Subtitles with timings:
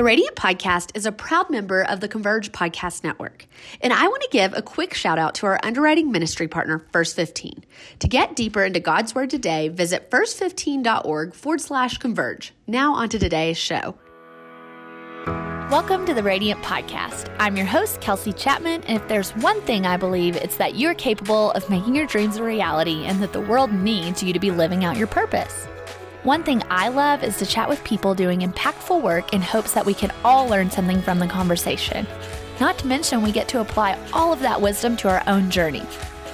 [0.00, 3.44] The Radiant Podcast is a proud member of the Converge Podcast Network.
[3.82, 7.14] And I want to give a quick shout out to our underwriting ministry partner, First
[7.16, 7.64] 15.
[7.98, 12.54] To get deeper into God's Word today, visit first15.org forward slash converge.
[12.66, 13.94] Now, on to today's show.
[15.70, 17.30] Welcome to the Radiant Podcast.
[17.38, 20.94] I'm your host, Kelsey Chapman, and if there's one thing I believe, it's that you're
[20.94, 24.50] capable of making your dreams a reality and that the world needs you to be
[24.50, 25.68] living out your purpose.
[26.24, 29.86] One thing I love is to chat with people doing impactful work in hopes that
[29.86, 32.06] we can all learn something from the conversation.
[32.60, 35.82] Not to mention, we get to apply all of that wisdom to our own journey.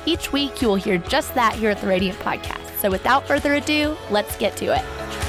[0.04, 2.76] Each week, you will hear just that here at the Radiant Podcast.
[2.80, 5.25] So without further ado, let's get to it.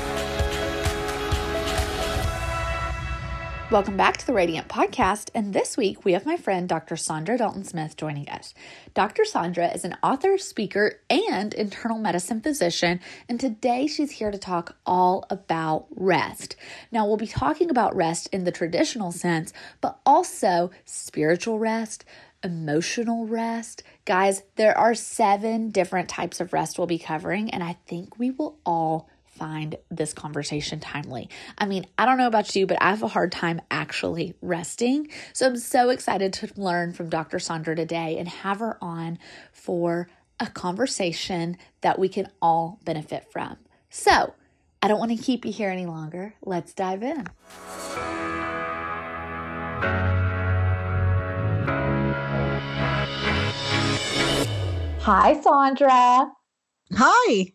[3.70, 5.30] Welcome back to the Radiant Podcast.
[5.36, 6.96] And this week we have my friend Dr.
[6.96, 8.54] Saundra Dalton Smith joining us.
[8.94, 9.24] Dr.
[9.24, 13.02] Saundra is an author, speaker, and internal medicine physician.
[13.28, 16.56] And today she's here to talk all about rest.
[16.94, 22.06] Now, we'll be talking about rest in the traditional sense, but also spiritual rest,
[22.46, 23.84] emotional rest.
[24.06, 28.32] Guys, there are seven different types of rest we'll be covering, and I think we
[28.32, 31.30] will all find this conversation timely.
[31.58, 35.10] I mean, I don't know about you, but I have a hard time actually resting.
[35.34, 37.38] So I'm so excited to learn from Dr.
[37.38, 39.20] Saundra today and have her on
[39.52, 43.58] for a conversation that we can all benefit from.
[43.90, 44.34] So
[44.82, 46.34] I don't want to keep you here any longer.
[46.44, 47.28] Let's dive in.
[55.02, 56.30] Hi, Saundra.
[56.94, 57.54] Hi.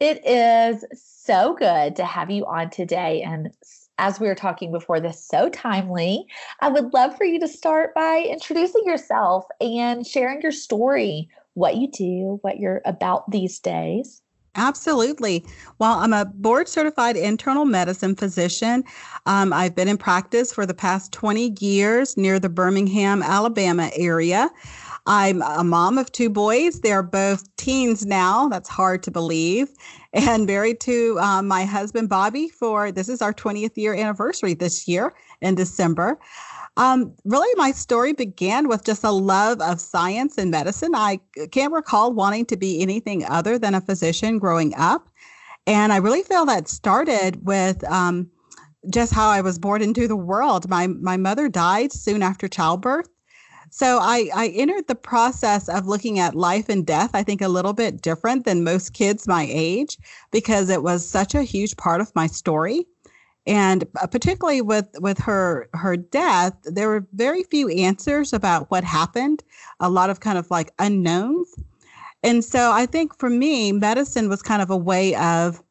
[0.00, 3.22] It is so good to have you on today.
[3.22, 3.50] And
[3.98, 6.26] as we were talking before this, so timely.
[6.60, 11.76] I would love for you to start by introducing yourself and sharing your story, what
[11.76, 14.22] you do, what you're about these days.
[14.54, 15.44] Absolutely.
[15.78, 18.82] Well, I'm a board certified internal medicine physician.
[19.26, 24.50] Um, I've been in practice for the past 20 years near the Birmingham, Alabama area.
[25.08, 26.82] I'm a mom of two boys.
[26.82, 28.46] They're both teens now.
[28.48, 29.70] That's hard to believe.
[30.14, 34.88] And married to um, my husband, Bobby, for this is our 20th year anniversary this
[34.88, 36.18] year in December.
[36.78, 40.94] Um, really, my story began with just a love of science and medicine.
[40.94, 41.20] I
[41.52, 45.10] can't recall wanting to be anything other than a physician growing up.
[45.66, 48.30] And I really feel that started with um,
[48.88, 50.70] just how I was born into the world.
[50.70, 53.10] My, my mother died soon after childbirth.
[53.70, 57.48] So I, I entered the process of looking at life and death, I think a
[57.48, 59.98] little bit different than most kids my age,
[60.30, 62.86] because it was such a huge part of my story.
[63.46, 68.84] And uh, particularly with, with her her death, there were very few answers about what
[68.84, 69.42] happened,
[69.80, 71.54] a lot of kind of like unknowns.
[72.22, 75.62] And so I think for me, medicine was kind of a way of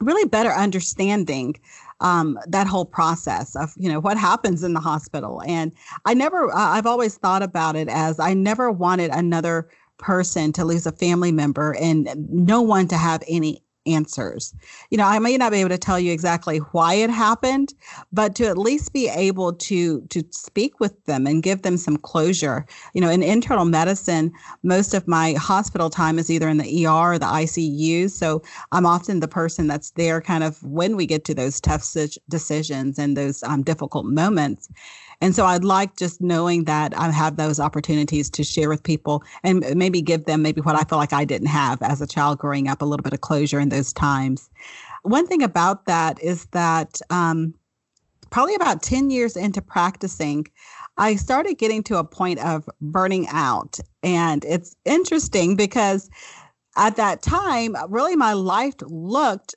[0.00, 1.56] really better understanding
[2.02, 5.42] um, that whole process of you know what happens in the hospital.
[5.46, 5.72] And
[6.04, 9.68] i never uh, i've always thought about it as i never wanted another
[9.98, 14.54] person to lose a family member and no one to have any answers.
[14.90, 17.74] You know, I may not be able to tell you exactly why it happened,
[18.12, 21.96] but to at least be able to to speak with them and give them some
[21.96, 22.66] closure.
[22.94, 24.32] You know, in internal medicine,
[24.62, 28.86] most of my hospital time is either in the ER or the ICU, so I'm
[28.86, 31.84] often the person that's there kind of when we get to those tough
[32.28, 34.68] decisions and those um, difficult moments.
[35.22, 39.22] And so I'd like just knowing that I have those opportunities to share with people
[39.44, 42.38] and maybe give them maybe what I feel like I didn't have as a child
[42.38, 44.50] growing up, a little bit of closure in those times.
[45.04, 47.54] One thing about that is that um,
[48.30, 50.48] probably about 10 years into practicing,
[50.96, 53.78] I started getting to a point of burning out.
[54.02, 56.10] And it's interesting because
[56.76, 59.54] at that time, really my life looked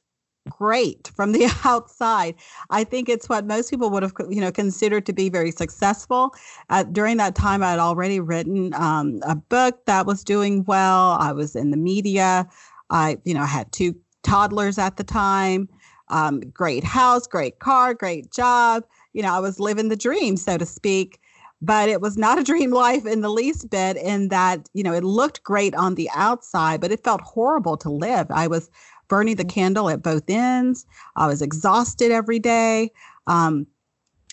[0.49, 2.35] great from the outside.
[2.69, 6.33] I think it's what most people would have, you know, considered to be very successful.
[6.69, 11.17] Uh, during that time, I had already written um, a book that was doing well.
[11.19, 12.47] I was in the media.
[12.89, 15.69] I, you know, had two toddlers at the time.
[16.09, 18.83] Um, great house, great car, great job.
[19.13, 21.19] You know, I was living the dream, so to speak.
[21.61, 24.93] But it was not a dream life in the least bit, in that, you know,
[24.93, 28.27] it looked great on the outside, but it felt horrible to live.
[28.29, 28.69] I was
[29.07, 29.49] burning the mm-hmm.
[29.49, 30.85] candle at both ends.
[31.15, 32.91] I was exhausted every day.
[33.27, 33.67] Um,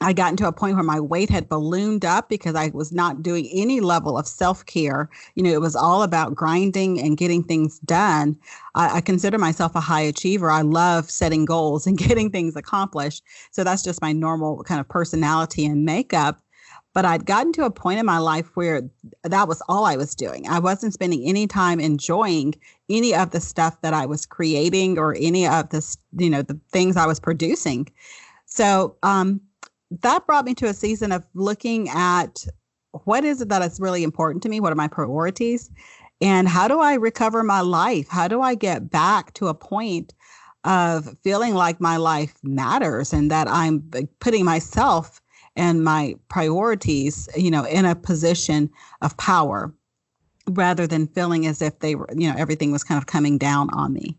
[0.02, 3.22] I got into a point where my weight had ballooned up because I was not
[3.22, 5.08] doing any level of self care.
[5.34, 8.36] You know, it was all about grinding and getting things done.
[8.74, 10.50] I, I, consider myself a high achiever.
[10.50, 13.22] I love setting goals and getting things accomplished.
[13.50, 16.40] So that's just my normal kind of personality and makeup.
[16.94, 18.82] But I'd gotten to a point in my life where
[19.22, 20.46] that was all I was doing.
[20.48, 22.54] I wasn't spending any time enjoying
[22.92, 26.58] any of the stuff that I was creating or any of the, you know, the
[26.70, 27.88] things I was producing.
[28.46, 29.40] So, um,
[30.00, 32.46] that brought me to a season of looking at
[33.04, 34.60] what is it that is really important to me?
[34.60, 35.70] What are my priorities?
[36.20, 38.08] And how do I recover my life?
[38.08, 40.14] How do I get back to a point
[40.64, 43.80] of feeling like my life matters and that I'm
[44.20, 45.20] putting myself
[45.56, 48.70] and my priorities, you know, in a position
[49.02, 49.74] of power
[50.50, 53.70] rather than feeling as if they were, you know, everything was kind of coming down
[53.70, 54.16] on me.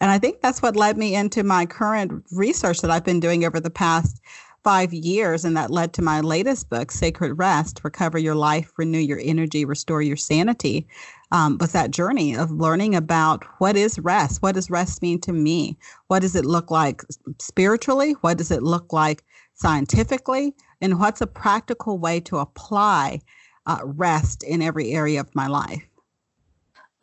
[0.00, 3.44] And I think that's what led me into my current research that I've been doing
[3.44, 4.20] over the past
[4.62, 5.44] five years.
[5.44, 9.64] And that led to my latest book, Sacred Rest Recover Your Life, Renew Your Energy,
[9.64, 10.86] Restore Your Sanity.
[11.32, 14.42] Um, was that journey of learning about what is rest?
[14.42, 15.76] What does rest mean to me?
[16.06, 17.02] What does it look like
[17.40, 18.12] spiritually?
[18.20, 19.24] What does it look like
[19.54, 20.54] scientifically?
[20.80, 23.20] And what's a practical way to apply
[23.66, 25.82] uh, rest in every area of my life.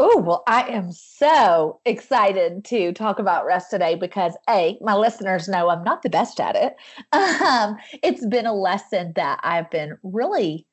[0.04, 5.48] Oh, well, I am so excited to talk about rest today because A, my listeners
[5.48, 6.76] know I'm not the best at it.
[7.42, 10.66] Um, it's been a lesson that I've been really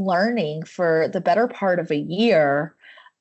[0.00, 2.74] learning for the better part of a year.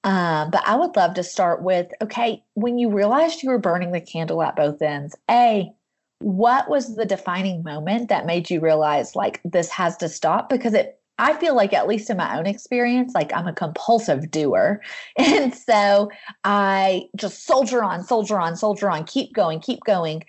[0.04, 3.92] Um, but I would love to start with okay, when you realized you were burning
[3.92, 5.72] the candle at both ends, A,
[6.20, 10.50] what was the defining moment that made you realize like this has to stop?
[10.50, 14.32] Because it I feel like, at least in my own experience, like I'm a compulsive
[14.32, 14.82] doer.
[15.18, 16.10] And so
[16.44, 20.24] I just soldier on, soldier on, soldier on, keep going, keep going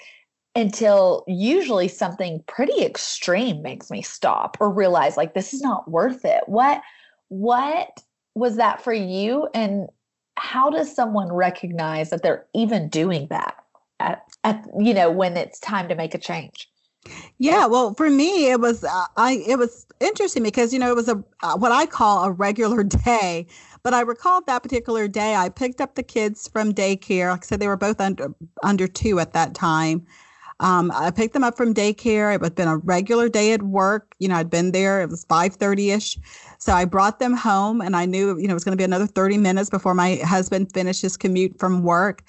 [0.55, 6.25] until usually something pretty extreme makes me stop or realize like this is not worth
[6.25, 6.45] it.
[6.47, 6.83] What
[7.29, 7.89] what
[8.35, 9.89] was that for you and
[10.37, 13.57] how does someone recognize that they're even doing that
[14.01, 16.69] at, at you know when it's time to make a change?
[17.39, 20.97] Yeah, well, for me, it was uh, I it was interesting because you know it
[20.97, 23.47] was a uh, what I call a regular day,
[23.83, 27.31] but I recalled that particular day I picked up the kids from daycare.
[27.31, 30.07] Like I said, they were both under under two at that time.
[30.61, 32.35] Um, I picked them up from daycare.
[32.35, 34.15] It had been a regular day at work.
[34.21, 35.03] You know, I'd been there.
[35.03, 36.19] It was five thirty ish,
[36.59, 38.85] so I brought them home, and I knew you know it was going to be
[38.85, 42.23] another thirty minutes before my husband finished his commute from work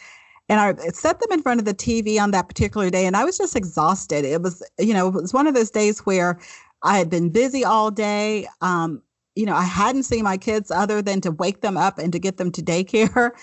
[0.49, 3.23] and I set them in front of the TV on that particular day, and I
[3.23, 4.25] was just exhausted.
[4.25, 6.39] It was, you know, it was one of those days where
[6.83, 8.47] I had been busy all day.
[8.61, 9.01] Um,
[9.35, 12.19] you know, I hadn't seen my kids other than to wake them up and to
[12.19, 13.31] get them to daycare.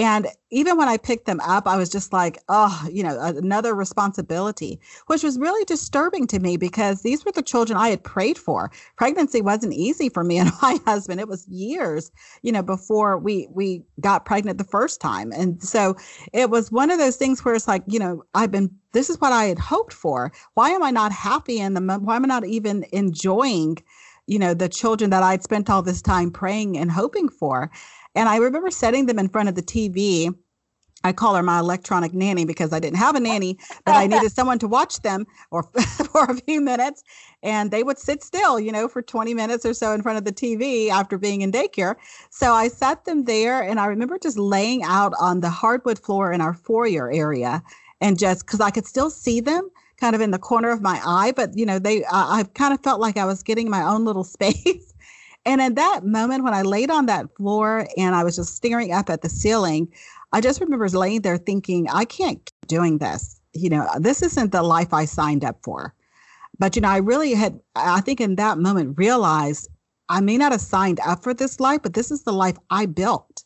[0.00, 3.74] And even when I picked them up, I was just like, oh, you know, another
[3.74, 8.38] responsibility, which was really disturbing to me because these were the children I had prayed
[8.38, 8.70] for.
[8.96, 11.20] Pregnancy wasn't easy for me and my husband.
[11.20, 12.10] It was years,
[12.40, 15.32] you know, before we we got pregnant the first time.
[15.32, 15.96] And so
[16.32, 19.20] it was one of those things where it's like, you know, I've been this is
[19.20, 20.32] what I had hoped for.
[20.54, 23.76] Why am I not happy in the why am I not even enjoying,
[24.26, 27.70] you know, the children that I'd spent all this time praying and hoping for?
[28.14, 30.34] And I remember setting them in front of the TV.
[31.02, 34.32] I call her my electronic nanny because I didn't have a nanny, but I needed
[34.34, 35.62] someone to watch them or
[36.12, 37.02] for a few minutes.
[37.42, 40.24] And they would sit still, you know, for 20 minutes or so in front of
[40.24, 41.94] the TV after being in daycare.
[42.28, 46.32] So I sat them there and I remember just laying out on the hardwood floor
[46.32, 47.62] in our foyer area
[48.00, 49.70] and just because I could still see them
[50.00, 52.72] kind of in the corner of my eye, but you know, they, I, I kind
[52.72, 54.89] of felt like I was getting my own little space.
[55.46, 58.92] And at that moment, when I laid on that floor and I was just staring
[58.92, 59.88] up at the ceiling,
[60.32, 63.40] I just remember laying there thinking, I can't keep doing this.
[63.52, 65.94] You know, this isn't the life I signed up for.
[66.58, 69.68] But, you know, I really had, I think in that moment realized
[70.10, 72.86] I may not have signed up for this life, but this is the life I
[72.86, 73.44] built.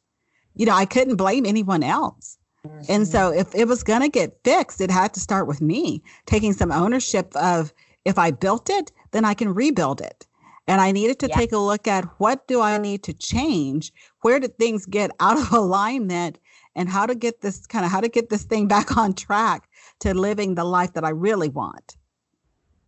[0.57, 2.39] You know, I couldn't blame anyone else.
[2.67, 2.85] Mm-hmm.
[2.89, 6.03] And so if it was going to get fixed, it had to start with me
[6.27, 7.73] taking some ownership of
[8.05, 10.27] if I built it, then I can rebuild it.
[10.67, 13.93] And I needed to take a look at what do I need to change?
[14.23, 16.39] Where did things get out of alignment?
[16.77, 19.69] And how to get this kind of how to get this thing back on track
[20.01, 21.97] to living the life that I really want.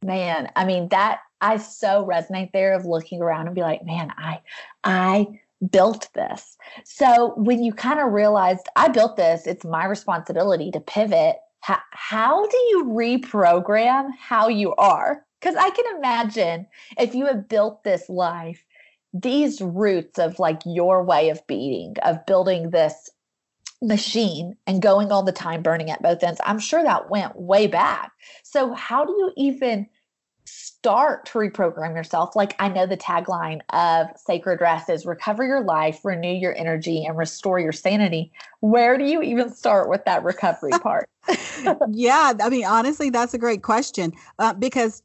[0.02, 4.12] Man, I mean that I so resonate there of looking around and be like, man,
[4.16, 4.40] I
[4.82, 5.40] I
[5.70, 6.56] built this.
[6.84, 11.36] So when you kind of realized I built this, it's my responsibility to pivot.
[11.60, 15.25] How, how do you reprogram how you are?
[15.46, 16.66] Because I can imagine
[16.98, 18.64] if you have built this life,
[19.14, 23.08] these roots of like your way of being, of building this
[23.80, 27.68] machine and going all the time burning at both ends, I'm sure that went way
[27.68, 28.10] back.
[28.42, 29.86] So, how do you even
[30.46, 32.34] start to reprogram yourself?
[32.34, 37.04] Like, I know the tagline of Sacred Rest is recover your life, renew your energy,
[37.04, 38.32] and restore your sanity.
[38.58, 41.08] Where do you even start with that recovery part?
[41.92, 45.04] yeah, I mean, honestly, that's a great question uh, because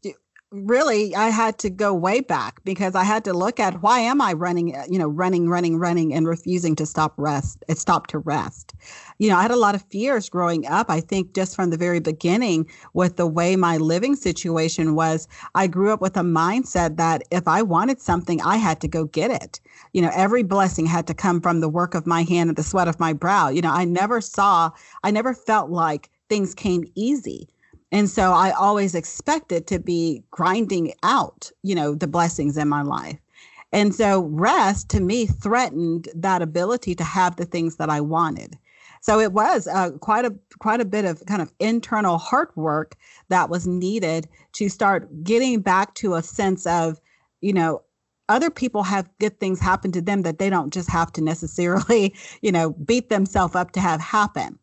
[0.51, 4.19] really I had to go way back because I had to look at why am
[4.19, 8.19] I running, you know, running, running, running and refusing to stop rest, uh, stop to
[8.19, 8.73] rest.
[9.17, 10.89] You know, I had a lot of fears growing up.
[10.89, 15.67] I think just from the very beginning with the way my living situation was, I
[15.67, 19.31] grew up with a mindset that if I wanted something, I had to go get
[19.31, 19.61] it.
[19.93, 22.63] You know, every blessing had to come from the work of my hand and the
[22.63, 23.47] sweat of my brow.
[23.47, 24.71] You know, I never saw,
[25.03, 27.47] I never felt like things came easy
[27.91, 32.81] and so I always expected to be grinding out, you know, the blessings in my
[32.81, 33.19] life.
[33.73, 38.57] And so rest to me threatened that ability to have the things that I wanted.
[39.01, 42.95] So it was uh, quite a quite a bit of kind of internal heart work
[43.29, 47.01] that was needed to start getting back to a sense of,
[47.41, 47.81] you know,
[48.29, 52.13] other people have good things happen to them that they don't just have to necessarily,
[52.41, 54.59] you know, beat themselves up to have happen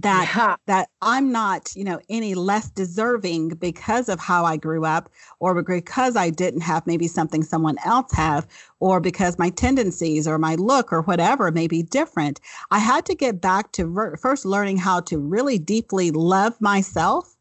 [0.00, 0.56] that yeah.
[0.66, 5.08] that I'm not, you know, any less deserving because of how I grew up
[5.38, 8.46] or because I didn't have maybe something someone else have
[8.80, 12.40] or because my tendencies or my look or whatever may be different.
[12.70, 17.36] I had to get back to ver- first learning how to really deeply love myself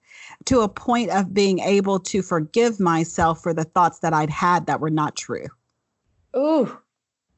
[0.46, 4.68] to a point of being able to forgive myself for the thoughts that I'd had
[4.68, 5.48] that were not true.
[6.36, 6.78] Ooh,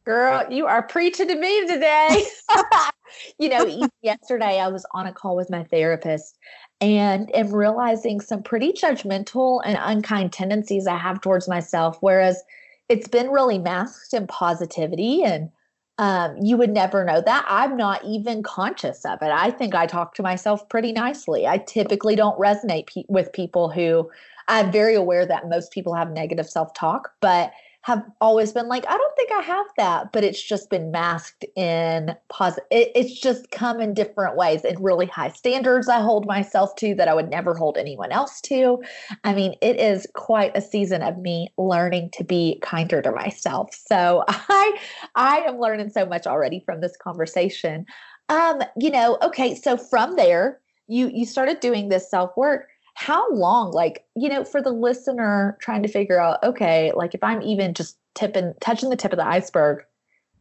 [0.05, 2.23] girl, you are preaching to me today.
[3.39, 6.37] you know, yesterday I was on a call with my therapist
[6.81, 11.97] and am realizing some pretty judgmental and unkind tendencies I have towards myself.
[12.01, 12.41] Whereas
[12.89, 15.49] it's been really masked in positivity and
[15.97, 17.45] um, you would never know that.
[17.47, 19.31] I'm not even conscious of it.
[19.31, 21.47] I think I talk to myself pretty nicely.
[21.47, 24.09] I typically don't resonate pe- with people who
[24.49, 27.53] I'm very aware that most people have negative self talk, but
[27.85, 31.45] have always been like, I don't think I have that, but it's just been masked
[31.55, 32.65] in positive.
[32.71, 36.95] It, it's just come in different ways and really high standards I hold myself to
[36.95, 38.81] that I would never hold anyone else to.
[39.23, 43.69] I mean, it is quite a season of me learning to be kinder to myself.
[43.75, 44.79] So I,
[45.13, 47.85] I am learning so much already from this conversation.
[48.29, 53.29] Um, you know, okay, so from there, you you started doing this self work how
[53.33, 57.41] long like you know for the listener trying to figure out okay like if i'm
[57.41, 59.83] even just tipping touching the tip of the iceberg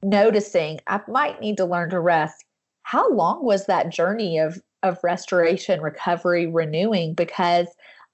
[0.03, 2.45] noticing i might need to learn to rest.
[2.83, 7.15] How long was that journey of of restoration recovery renewing?
[7.15, 7.67] Because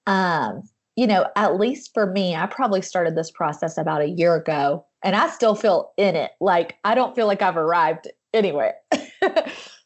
[0.07, 0.63] um
[0.95, 4.83] you know at least for me i probably started this process about a year ago
[5.03, 6.31] and i still feel in it.
[6.39, 8.75] Like i don't feel like i've arrived anywhere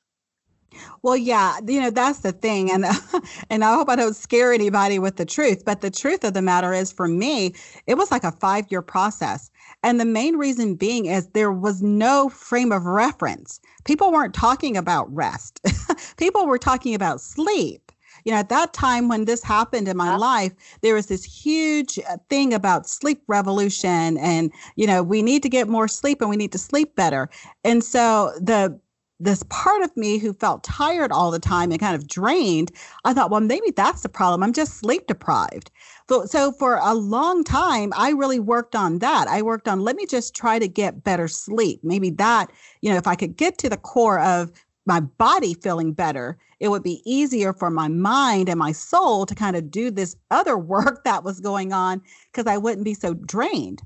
[1.01, 2.85] Well, yeah, you know that's the thing, and
[3.49, 5.63] and I hope I don't scare anybody with the truth.
[5.65, 7.53] But the truth of the matter is, for me,
[7.87, 9.51] it was like a five year process,
[9.83, 13.59] and the main reason being is there was no frame of reference.
[13.83, 15.61] People weren't talking about rest.
[16.17, 17.91] People were talking about sleep.
[18.25, 20.17] You know, at that time when this happened in my yeah.
[20.17, 20.51] life,
[20.81, 25.49] there was this huge uh, thing about sleep revolution, and you know, we need to
[25.49, 27.29] get more sleep and we need to sleep better.
[27.63, 28.79] And so the
[29.19, 32.71] this part of me who felt tired all the time and kind of drained,
[33.05, 34.43] I thought, well, maybe that's the problem.
[34.43, 35.71] I'm just sleep deprived.
[36.09, 39.27] So, so for a long time, I really worked on that.
[39.27, 41.79] I worked on, let me just try to get better sleep.
[41.83, 44.51] Maybe that, you know, if I could get to the core of
[44.85, 49.35] my body feeling better, it would be easier for my mind and my soul to
[49.35, 53.13] kind of do this other work that was going on because I wouldn't be so
[53.13, 53.81] drained.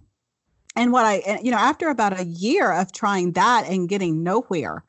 [0.76, 4.84] And what I, you know, after about a year of trying that and getting nowhere,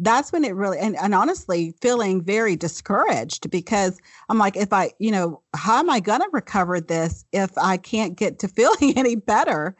[0.00, 4.90] that's when it really and, and honestly feeling very discouraged because i'm like if i
[4.98, 8.94] you know how am i going to recover this if i can't get to feeling
[8.96, 9.76] any better?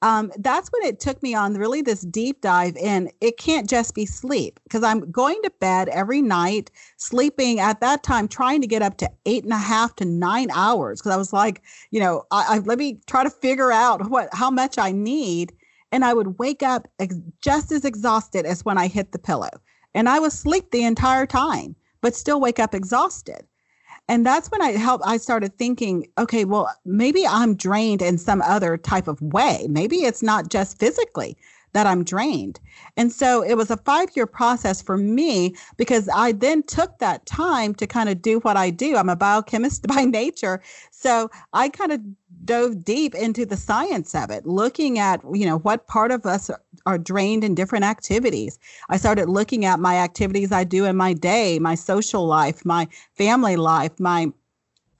[0.00, 3.96] Um, that's when it took me on really this deep dive in it can't just
[3.96, 8.68] be sleep because i'm going to bed every night sleeping at that time trying to
[8.68, 11.98] get up to eight and a half to nine hours because i was like you
[11.98, 15.52] know I, I, let me try to figure out what how much i need
[15.92, 19.50] and I would wake up ex- just as exhausted as when I hit the pillow.
[19.94, 23.46] And I was asleep the entire time, but still wake up exhausted.
[24.08, 28.40] And that's when I helped I started thinking, okay, well, maybe I'm drained in some
[28.42, 29.66] other type of way.
[29.68, 31.36] Maybe it's not just physically
[31.72, 32.58] that I'm drained.
[32.96, 37.26] And so it was a five year process for me because I then took that
[37.26, 38.96] time to kind of do what I do.
[38.96, 40.62] I'm a biochemist by nature.
[40.90, 42.00] So I kind of
[42.48, 46.50] dove deep into the science of it, looking at, you know, what part of us
[46.86, 48.58] are drained in different activities.
[48.88, 52.88] I started looking at my activities I do in my day, my social life, my
[53.16, 54.32] family life, my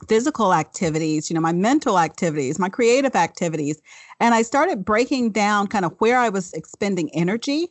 [0.06, 3.80] physical activities, you know, my mental activities, my creative activities.
[4.20, 7.68] And I started breaking down kind of where I was expending energy.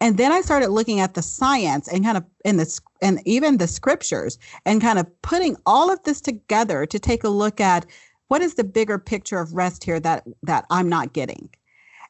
[0.00, 3.58] And then I started looking at the science and kind of in the and even
[3.58, 7.84] the scriptures and kind of putting all of this together to take a look at
[8.28, 11.50] what is the bigger picture of rest here that that I'm not getting?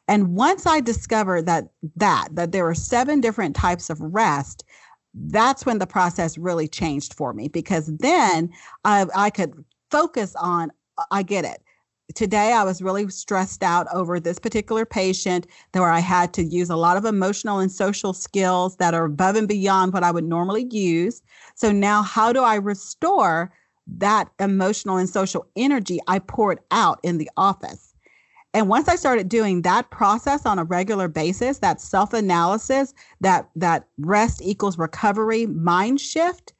[0.07, 4.63] And once I discovered that that that there were seven different types of rest,
[5.13, 8.51] that's when the process really changed for me because then
[8.85, 9.53] I, I could
[9.91, 10.71] focus on
[11.11, 11.61] I get it.
[12.15, 16.71] Today, I was really stressed out over this particular patient where I had to use
[16.71, 20.23] a lot of emotional and social skills that are above and beyond what I would
[20.23, 21.21] normally use.
[21.53, 23.51] So, now how do I restore
[23.97, 27.93] that emotional and social energy I poured out in the office.
[28.53, 33.87] And once I started doing that process on a regular basis, that self-analysis, that that
[33.99, 36.53] rest equals recovery mind shift,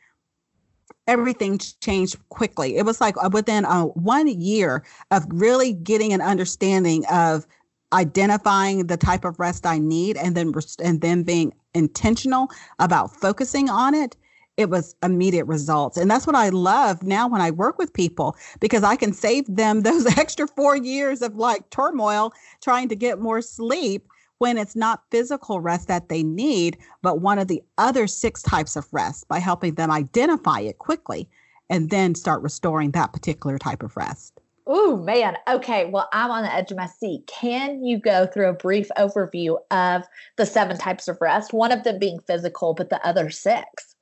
[1.08, 2.78] everything changed quickly.
[2.78, 7.48] It was like uh, within uh, one year of really getting an understanding of
[7.92, 13.68] identifying the type of rest I need, and then and then being intentional about focusing
[13.68, 14.16] on it
[14.60, 15.96] it was immediate results.
[15.96, 19.46] And that's what I love now when I work with people because I can save
[19.48, 24.06] them those extra four years of like turmoil trying to get more sleep
[24.40, 28.76] when it's not physical rest that they need, but one of the other six types
[28.76, 31.30] of rest by helping them identify it quickly
[31.70, 34.42] and then start restoring that particular type of rest.
[34.68, 35.38] Oh man.
[35.48, 35.86] Okay.
[35.86, 37.28] Well, I'm on the edge of my seat.
[37.28, 40.04] Can you go through a brief overview of
[40.36, 41.54] the seven types of rest?
[41.54, 43.96] One of them being physical, but the other six.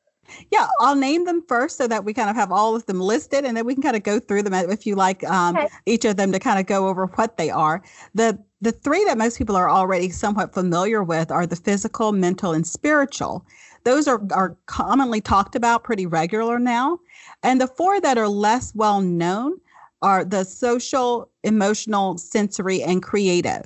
[0.52, 3.46] Yeah, I'll name them first so that we kind of have all of them listed,
[3.46, 5.68] and then we can kind of go through them if you like um, okay.
[5.86, 7.82] each of them to kind of go over what they are.
[8.14, 12.54] The the three that most people are already somewhat familiar with are the physical, mental,
[12.54, 13.46] and spiritual.
[13.84, 17.00] Those are, are commonly talked about pretty regular now.
[17.44, 19.60] And the four that are less well known
[20.02, 23.64] are the social, emotional, sensory, and creative.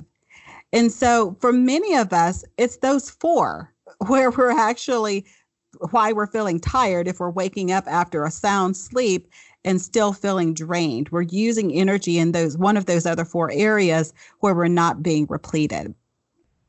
[0.72, 3.72] And so for many of us, it's those four
[4.06, 5.24] where we're actually
[5.90, 9.28] why we're feeling tired if we're waking up after a sound sleep
[9.64, 11.08] and still feeling drained.
[11.10, 15.26] We're using energy in those one of those other four areas where we're not being
[15.28, 15.94] repleted.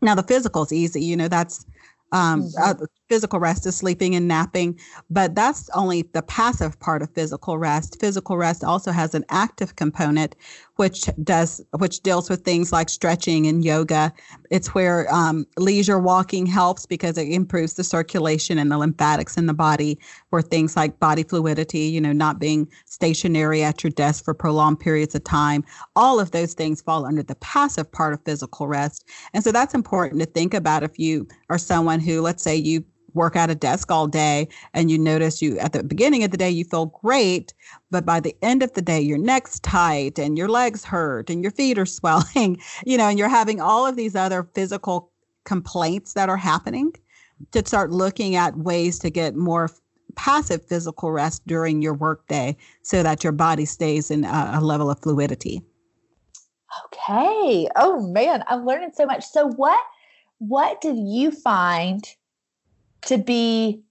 [0.02, 1.66] Now the physical is easy, you know, that's
[2.12, 2.84] um, mm-hmm.
[2.84, 4.80] uh, physical rest is sleeping and napping,
[5.10, 8.00] but that's only the passive part of physical rest.
[8.00, 10.36] Physical rest also has an active component,
[10.78, 14.12] which does which deals with things like stretching and yoga.
[14.50, 19.46] It's where um, leisure walking helps because it improves the circulation and the lymphatics in
[19.46, 20.00] the body.
[20.30, 24.80] Where things like body fluidity, you know, not being stationary at your desk for prolonged
[24.80, 25.64] periods of time,
[25.96, 29.08] all of those things fall under the passive part of physical rest.
[29.34, 32.84] And so that's important to think about if you are someone who, let's say, you
[33.14, 36.38] work at a desk all day and you notice you at the beginning of the
[36.38, 37.54] day you feel great
[37.92, 41.42] but by the end of the day your neck's tight and your legs hurt and
[41.44, 45.12] your feet are swelling you know and you're having all of these other physical
[45.46, 46.92] complaints that are happening
[47.52, 49.70] to start looking at ways to get more
[50.16, 54.90] passive physical rest during your workday so that your body stays in a, a level
[54.90, 55.62] of fluidity.
[56.86, 57.68] Okay.
[57.76, 58.44] Oh man.
[58.48, 59.26] I'm learning so much.
[59.26, 59.80] So what
[60.40, 62.04] what did you find
[63.06, 63.82] to be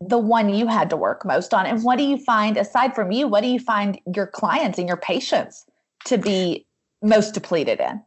[0.00, 1.66] the one you had to work most on?
[1.66, 4.86] And what do you find, aside from you, what do you find your clients and
[4.86, 5.64] your patients
[6.04, 6.66] to be
[7.02, 8.02] most depleted in?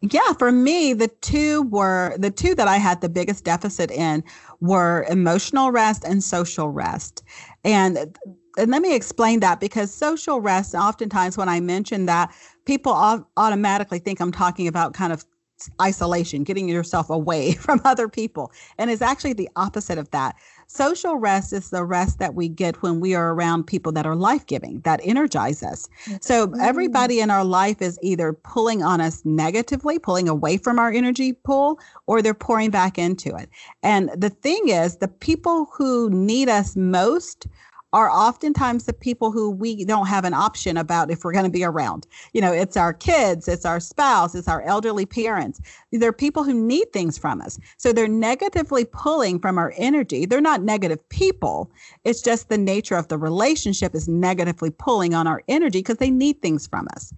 [0.00, 4.22] Yeah, for me, the two were the two that I had the biggest deficit in
[4.60, 7.22] were emotional rest and social rest.
[7.64, 8.18] And
[8.56, 12.34] and let me explain that because social rest, oftentimes when I mention that,
[12.66, 12.92] people
[13.36, 15.24] automatically think I'm talking about kind of
[15.80, 18.52] isolation, getting yourself away from other people.
[18.78, 20.36] And it's actually the opposite of that.
[20.66, 24.16] Social rest is the rest that we get when we are around people that are
[24.16, 25.88] life giving, that energize us.
[26.20, 26.60] So mm.
[26.60, 31.32] everybody in our life is either pulling on us negatively, pulling away from our energy
[31.32, 33.48] pool, or they're pouring back into it.
[33.82, 37.46] And the thing is, the people who need us most
[37.94, 41.50] are oftentimes the people who we don't have an option about if we're going to
[41.50, 42.08] be around.
[42.32, 45.60] You know, it's our kids, it's our spouse, it's our elderly parents.
[45.92, 47.56] They're people who need things from us.
[47.76, 50.26] So they're negatively pulling from our energy.
[50.26, 51.70] They're not negative people.
[52.02, 56.10] It's just the nature of the relationship is negatively pulling on our energy because they
[56.10, 57.14] need things from us.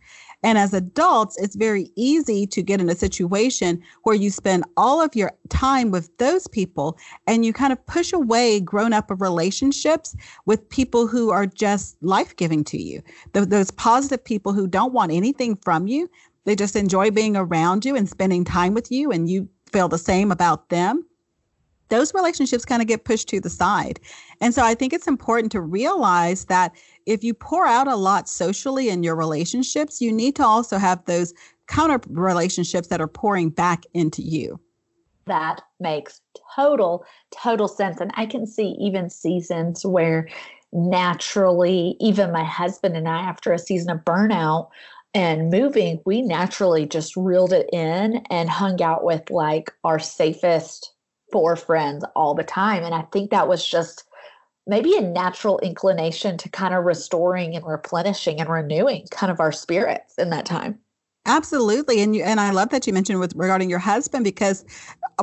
[0.46, 5.02] And as adults, it's very easy to get in a situation where you spend all
[5.02, 10.14] of your time with those people and you kind of push away grown up relationships
[10.44, 13.02] with people who are just life giving to you.
[13.32, 16.08] those positive people who don't want anything from you.
[16.44, 19.98] They just enjoy being around you and spending time with you, and you feel the
[19.98, 21.04] same about them
[21.88, 24.00] those relationships kind of get pushed to the side.
[24.40, 26.72] And so I think it's important to realize that
[27.06, 31.04] if you pour out a lot socially in your relationships, you need to also have
[31.04, 31.32] those
[31.68, 34.60] counter relationships that are pouring back into you.
[35.26, 36.20] That makes
[36.54, 38.00] total, total sense.
[38.00, 40.28] And I can see even seasons where
[40.72, 44.68] naturally, even my husband and I, after a season of burnout
[45.14, 50.92] and moving, we naturally just reeled it in and hung out with like our safest
[51.30, 52.82] four friends all the time.
[52.84, 54.04] And I think that was just
[54.66, 59.52] maybe a natural inclination to kind of restoring and replenishing and renewing kind of our
[59.52, 60.78] spirits in that time.
[61.26, 62.00] Absolutely.
[62.00, 64.64] And you and I love that you mentioned with regarding your husband because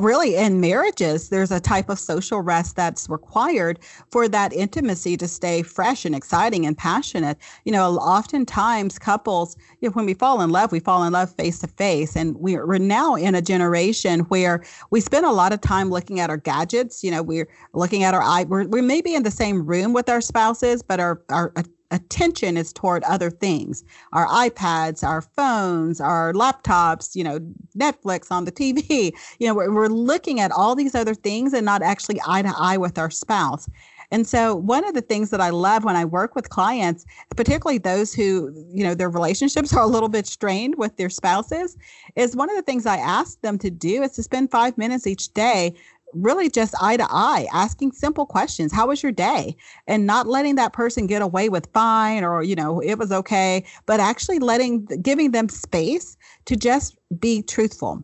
[0.00, 3.78] really in marriages there's a type of social rest that's required
[4.10, 7.38] for that intimacy to stay fresh and exciting and passionate.
[7.64, 11.32] You know, oftentimes couples, you know, when we fall in love, we fall in love
[11.34, 12.16] face to face.
[12.16, 16.28] And we're, now in a generation where we spend a lot of time looking at
[16.28, 17.04] our gadgets.
[17.04, 19.92] You know, we're looking at our eye, we're, we may be in the same room
[19.92, 21.52] with our spouses, but our, our
[21.90, 23.84] attention is toward other things.
[24.12, 27.38] Our ipads our phones our laptops you know
[27.76, 31.64] netflix on the tv you know we're, we're looking at all these other things and
[31.64, 33.68] not actually eye to eye with our spouse.
[34.10, 37.78] And so one of the things that I love when I work with clients, particularly
[37.78, 41.76] those who, you know, their relationships are a little bit strained with their spouses,
[42.14, 45.06] is one of the things I ask them to do is to spend 5 minutes
[45.06, 45.74] each day
[46.14, 48.72] really just eye to eye, asking simple questions.
[48.72, 49.56] How was your day?
[49.86, 53.64] And not letting that person get away with fine or, you know, it was okay,
[53.86, 58.02] but actually letting, giving them space to just be truthful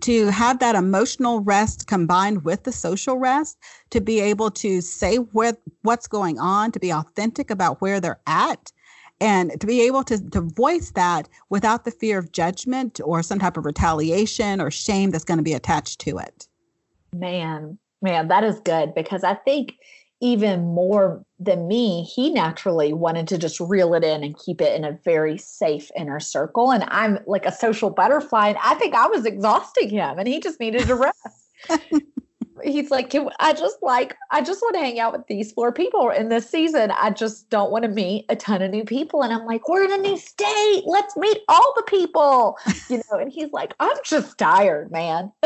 [0.00, 3.58] to have that emotional rest combined with the social rest
[3.90, 8.20] to be able to say what what's going on to be authentic about where they're
[8.26, 8.72] at
[9.20, 13.38] and to be able to, to voice that without the fear of judgment or some
[13.38, 16.48] type of retaliation or shame that's going to be attached to it
[17.18, 19.74] Man, man, that is good because I think
[20.20, 24.74] even more than me, he naturally wanted to just reel it in and keep it
[24.74, 26.72] in a very safe inner circle.
[26.72, 28.48] And I'm like a social butterfly.
[28.48, 31.50] And I think I was exhausting him and he just needed to rest.
[32.62, 36.08] He's like, I just like, I just want to hang out with these four people
[36.08, 36.92] in this season.
[36.92, 39.22] I just don't want to meet a ton of new people.
[39.22, 40.82] And I'm like, we're in a new state.
[40.86, 42.56] Let's meet all the people,
[42.88, 43.18] you know?
[43.18, 45.32] And he's like, I'm just tired, man.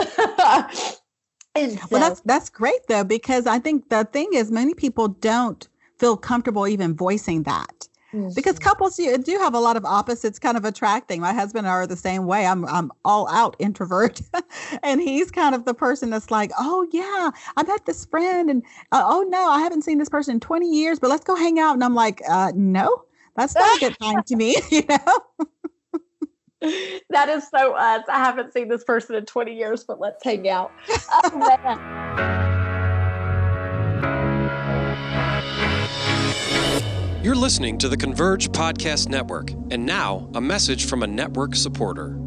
[1.91, 5.69] Well, that's that's great though because I think the thing is many people don't
[5.99, 7.89] feel comfortable even voicing that.
[8.15, 8.31] Mm-hmm.
[8.35, 11.21] Because couples do, do have a lot of opposites kind of attracting.
[11.21, 12.47] My husband and I are the same way.
[12.47, 14.23] I'm I'm all out introvert,
[14.83, 18.63] and he's kind of the person that's like, oh yeah, I met this friend, and
[18.93, 21.59] uh, oh no, I haven't seen this person in 20 years, but let's go hang
[21.59, 21.75] out.
[21.75, 23.05] And I'm like, uh, no,
[23.37, 25.19] that's not a good time to me, you know
[27.11, 28.05] that is so us.
[28.09, 30.73] I haven't seen this person in 20 years, but let's hang out.
[31.13, 32.35] Oh,
[37.23, 42.19] You're listening to the Converge Podcast Network, and now a message from a network supporter.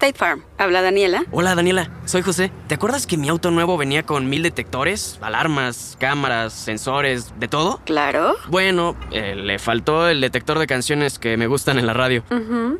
[0.00, 0.42] State Farm.
[0.56, 1.24] Habla Daniela.
[1.30, 2.50] Hola Daniela, soy José.
[2.68, 7.82] ¿Te acuerdas que mi auto nuevo venía con mil detectores, alarmas, cámaras, sensores, de todo?
[7.84, 8.36] Claro.
[8.48, 12.24] Bueno, eh, le faltó el detector de canciones que me gustan en la radio.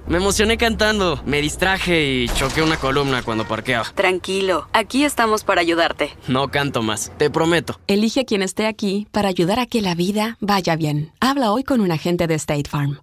[0.07, 3.85] Me emocioné cantando, me distraje y choqué una columna cuando parqueaba.
[3.95, 6.17] Tranquilo, aquí estamos para ayudarte.
[6.27, 7.79] No canto más, te prometo.
[7.87, 11.13] Elige a quien esté aquí para ayudar a que la vida vaya bien.
[11.21, 12.99] Habla hoy con un agente de State Farm.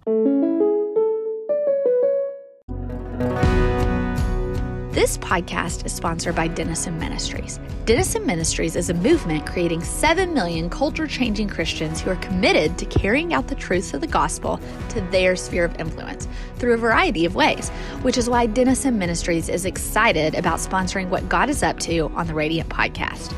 [4.98, 7.60] This podcast is sponsored by Denison Ministries.
[7.84, 12.84] Denison Ministries is a movement creating 7 million culture changing Christians who are committed to
[12.84, 14.58] carrying out the truths of the gospel
[14.88, 17.68] to their sphere of influence through a variety of ways,
[18.02, 22.26] which is why Denison Ministries is excited about sponsoring what God is up to on
[22.26, 23.32] the Radiant podcast.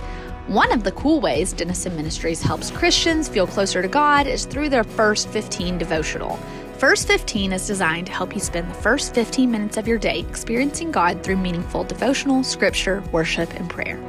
[0.47, 4.71] One of the cool ways Denison Ministries helps Christians feel closer to God is through
[4.71, 6.39] their First 15 devotional.
[6.81, 10.21] First 15 is designed to help you spend the first 15 minutes of your day
[10.21, 14.01] experiencing God through meaningful devotional, scripture, worship, and prayer.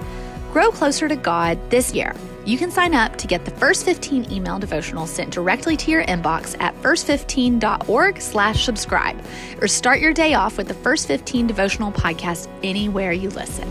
[0.54, 2.16] Grow closer to God this year.
[2.46, 6.06] You can sign up to get the first 15 email devotional sent directly to your
[6.06, 9.22] inbox at first15.org slash subscribe
[9.60, 13.70] or start your day off with the First 15 devotional podcast anywhere you listen.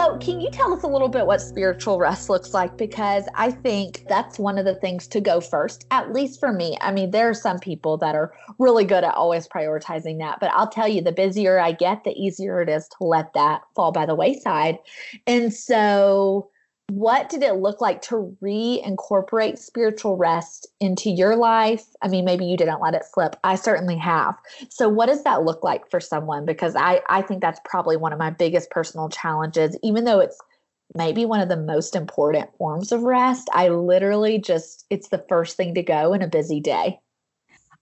[0.00, 2.78] So, can you tell us a little bit what spiritual rest looks like?
[2.78, 6.78] Because I think that's one of the things to go first, at least for me.
[6.80, 10.50] I mean, there are some people that are really good at always prioritizing that, but
[10.54, 13.92] I'll tell you, the busier I get, the easier it is to let that fall
[13.92, 14.78] by the wayside.
[15.26, 16.48] And so,
[16.90, 21.84] what did it look like to reincorporate spiritual rest into your life?
[22.02, 23.36] I mean, maybe you didn't let it slip.
[23.44, 24.36] I certainly have.
[24.68, 26.44] So, what does that look like for someone?
[26.44, 30.38] Because I, I think that's probably one of my biggest personal challenges, even though it's
[30.94, 33.48] maybe one of the most important forms of rest.
[33.52, 36.98] I literally just, it's the first thing to go in a busy day.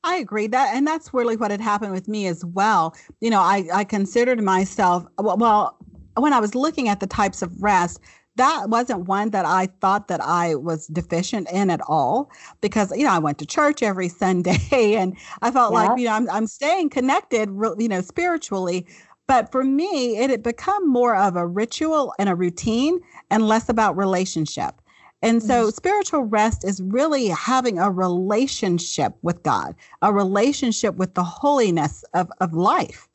[0.05, 2.95] I agree that, and that's really what had happened with me as well.
[3.21, 5.79] You know, I I considered myself well, well
[6.17, 8.01] when I was looking at the types of rest,
[8.39, 13.05] that wasn't one that I thought that I was deficient in at all because you
[13.05, 15.79] know I went to church every Sunday and I felt yeah.
[15.81, 18.87] like you know I'm I'm staying connected you know spiritually
[19.27, 23.69] but for me it had become more of a ritual and a routine and less
[23.69, 24.75] about relationship
[25.21, 25.71] and so mm-hmm.
[25.71, 32.31] spiritual rest is really having a relationship with God a relationship with the holiness of
[32.41, 33.09] of life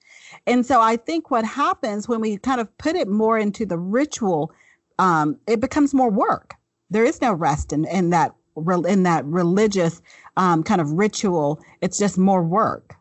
[0.46, 3.78] and so I think what happens when we kind of put it more into the
[3.78, 4.52] ritual
[5.00, 6.56] um, it becomes more work.
[6.90, 8.34] There is no rest in, in that
[8.88, 10.02] in that religious
[10.38, 11.60] um, kind of ritual.
[11.82, 12.96] It's just more work.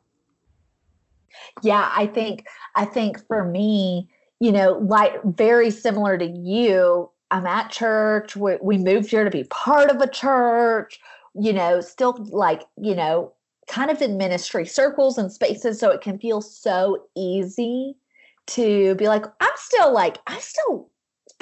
[1.63, 4.09] Yeah, I think I think for me,
[4.41, 8.37] you know, like very similar to you, I'm at church.
[8.37, 11.01] We, we moved here to be part of a church.
[11.35, 13.33] You know, still like you know,
[13.69, 17.97] kind of in ministry circles and spaces, so it can feel so easy
[18.45, 20.91] to be like, I'm still like, I still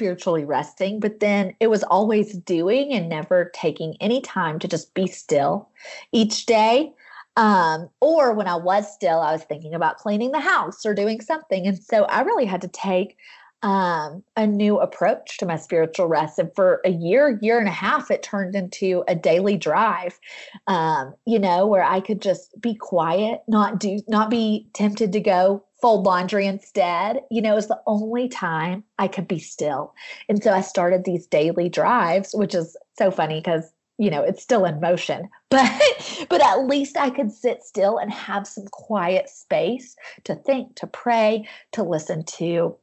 [0.01, 4.95] spiritually resting, but then it was always doing and never taking any time to just
[4.95, 5.69] be still
[6.11, 6.91] each day.
[7.37, 11.21] Um, or when I was still, I was thinking about cleaning the house or doing
[11.21, 11.67] something.
[11.67, 13.19] And so I really had to take
[13.63, 16.39] um, a new approach to my spiritual rest.
[16.39, 20.19] And for a year, year and a half, it turned into a daily drive,
[20.67, 25.21] um, you know, where I could just be quiet, not do, not be tempted to
[25.21, 27.23] go fold laundry instead.
[27.31, 29.95] You know, was the only time I could be still.
[30.29, 34.43] And so I started these daily drives, which is so funny because you know it's
[34.43, 39.29] still in motion but but at least i could sit still and have some quiet
[39.29, 42.75] space to think to pray to listen to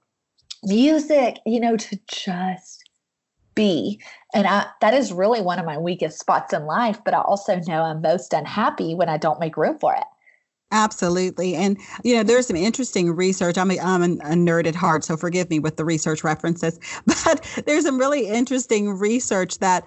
[0.63, 2.87] music you know to just
[3.55, 3.99] be
[4.35, 7.59] and I, that is really one of my weakest spots in life but i also
[7.67, 10.03] know i'm most unhappy when i don't make room for it
[10.71, 11.55] Absolutely.
[11.55, 13.57] And, you know, there's some interesting research.
[13.57, 17.63] I'm a, I'm a nerd at heart, so forgive me with the research references, but
[17.65, 19.85] there's some really interesting research that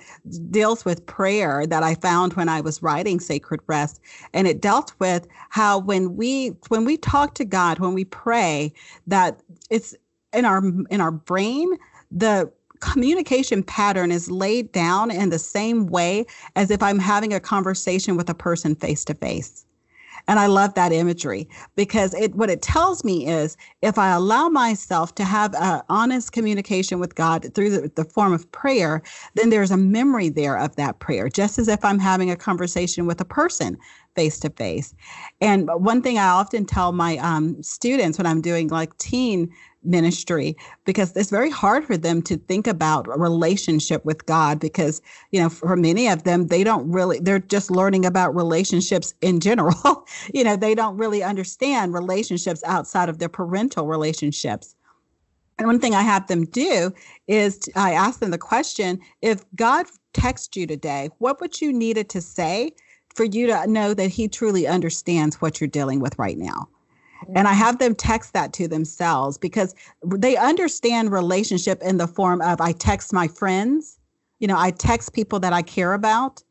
[0.51, 4.01] deals with prayer that I found when I was writing Sacred Rest.
[4.33, 8.73] And it dealt with how when we, when we talk to God, when we pray,
[9.07, 9.95] that it's
[10.33, 11.77] in our, in our brain,
[12.11, 16.25] the communication pattern is laid down in the same way
[16.57, 19.67] as if I'm having a conversation with a person face to face.
[20.31, 24.49] And I love that imagery because it what it tells me is if I allow
[24.49, 29.03] myself to have an honest communication with God through the, the form of prayer,
[29.35, 33.07] then there's a memory there of that prayer, just as if I'm having a conversation
[33.07, 33.77] with a person
[34.15, 34.95] face to face.
[35.41, 40.57] And one thing I often tell my um, students when I'm doing like teen ministry
[40.85, 45.41] because it's very hard for them to think about a relationship with God because, you
[45.41, 50.07] know, for many of them, they don't really, they're just learning about relationships in general.
[50.35, 54.75] you know, they don't really understand relationships outside of their parental relationships.
[55.59, 56.93] And one thing I have them do
[57.29, 61.99] is I ask them the question if God texts you today, what would you need
[61.99, 62.73] it to say
[63.15, 66.69] for you to know that He truly understands what you're dealing with right now?
[67.35, 72.41] And I have them text that to themselves because they understand relationship in the form
[72.43, 73.99] of I text my friends,
[74.39, 76.43] you know, I text people that I care about.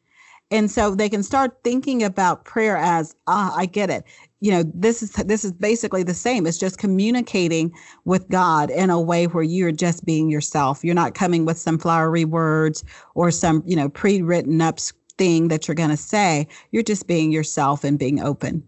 [0.52, 4.04] And so they can start thinking about prayer as, ah, I get it.
[4.40, 6.48] You know, this is this is basically the same.
[6.48, 7.72] It's just communicating
[8.06, 10.84] with God in a way where you're just being yourself.
[10.84, 14.80] You're not coming with some flowery words or some, you know, pre-written up
[15.20, 16.48] thing that you're going to say.
[16.72, 18.64] You're just being yourself and being open.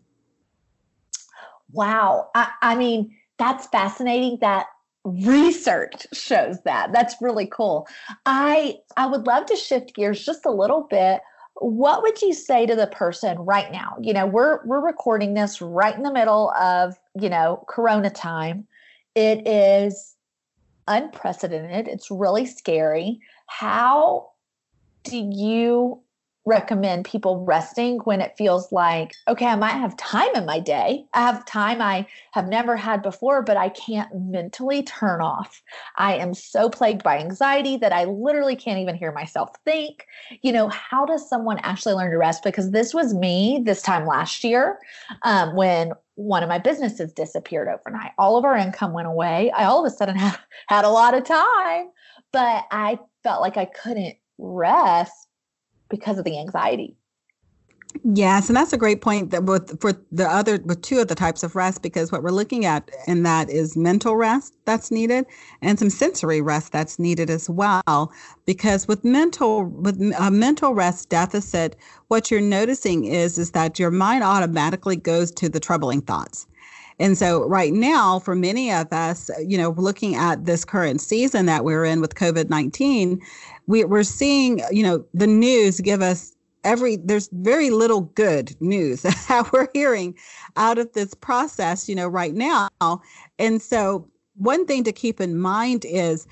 [1.74, 2.30] Wow.
[2.36, 4.68] I, I mean, that's fascinating that
[5.04, 6.92] research shows that.
[6.94, 7.88] That's really cool.
[8.26, 11.22] I I would love to shift gears just a little bit.
[11.56, 13.96] What would you say to the person right now?
[14.02, 18.68] You know, we're we're recording this right in the middle of, you know, corona time.
[19.16, 20.16] It is
[20.88, 21.88] unprecedented.
[21.88, 23.20] It's really scary.
[23.48, 24.30] How
[25.04, 26.02] do you
[26.46, 31.06] recommend people resting when it feels like, okay, I might have time in my day.
[31.14, 35.62] I have time I have never had before, but I can't mentally turn off.
[35.98, 40.08] I am so plagued by anxiety that I literally can't even hear myself think.
[40.42, 42.44] You know, how does someone actually learn to rest?
[42.44, 44.80] Because this was me this time last year
[45.24, 48.12] um, when one of my businesses disappeared overnight.
[48.18, 49.52] All of our income went away.
[49.52, 51.90] I all of a sudden had, had a lot of time,
[52.32, 55.28] but I felt like I couldn't rest
[55.92, 56.96] because of the anxiety.
[58.04, 61.16] Yes, and that's a great point that with for the other with two of the
[61.16, 65.26] types of rest because what we're looking at in that is mental rest that's needed
[65.62, 68.12] and some sensory rest that's needed as well
[68.46, 71.76] because with mental with a mental rest deficit
[72.08, 76.48] what you're noticing is is that your mind automatically goes to the troubling thoughts.
[77.02, 81.48] And so, right now, for many of us, you know, looking at this current season
[81.48, 83.20] that we're in with COVID 19,
[83.68, 89.02] we, we're seeing, you know, the news give us every there's very little good news
[89.28, 90.16] that we're hearing
[90.56, 92.70] out of this process you know right now.
[93.40, 96.28] And so one thing to keep in mind is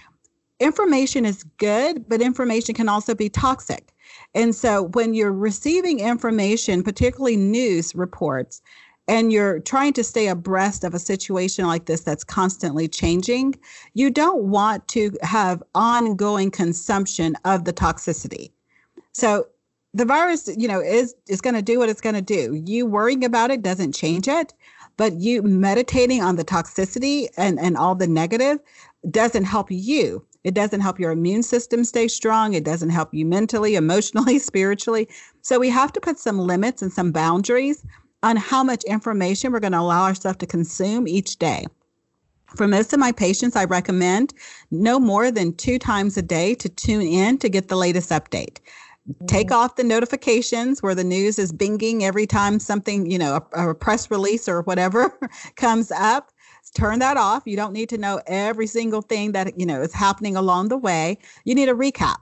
[0.60, 3.94] information is good but information can also be toxic.
[4.36, 8.62] And so when you're receiving information particularly news reports
[9.10, 13.56] and you're trying to stay abreast of a situation like this that's constantly changing,
[13.96, 18.52] you don't want to have ongoing consumption of the toxicity.
[19.12, 19.48] So
[19.96, 22.62] the virus, you know, is is going to do what it's going to do.
[22.64, 24.54] You worrying about it doesn't change it,
[24.96, 28.60] but you meditating on the toxicity and and all the negative
[29.10, 30.24] doesn't help you.
[30.44, 32.54] It doesn't help your immune system stay strong.
[32.54, 35.10] It doesn't help you mentally, emotionally, spiritually.
[35.42, 37.84] So we have to put some limits and some boundaries
[38.24, 41.66] on how much information we're going to allow ourselves to consume each day.
[42.56, 44.34] For most of my patients, I recommend
[44.72, 48.58] no more than two times a day to tune in to get the latest update
[49.28, 53.70] take off the notifications where the news is binging every time something, you know, a,
[53.70, 55.18] a press release or whatever
[55.56, 56.32] comes up.
[56.76, 57.44] Turn that off.
[57.46, 60.78] You don't need to know every single thing that, you know, is happening along the
[60.78, 61.18] way.
[61.44, 62.18] You need a recap.